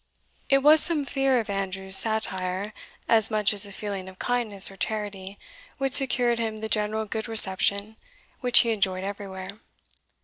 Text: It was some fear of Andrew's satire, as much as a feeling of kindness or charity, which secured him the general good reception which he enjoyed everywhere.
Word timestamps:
It 0.49 0.63
was 0.63 0.81
some 0.81 1.05
fear 1.05 1.39
of 1.39 1.47
Andrew's 1.47 1.95
satire, 1.95 2.73
as 3.07 3.29
much 3.29 3.53
as 3.53 3.67
a 3.67 3.71
feeling 3.71 4.09
of 4.09 4.17
kindness 4.17 4.71
or 4.71 4.75
charity, 4.75 5.37
which 5.77 5.93
secured 5.93 6.39
him 6.39 6.57
the 6.59 6.67
general 6.67 7.05
good 7.05 7.27
reception 7.27 7.97
which 8.39 8.61
he 8.61 8.71
enjoyed 8.71 9.03
everywhere. 9.03 9.59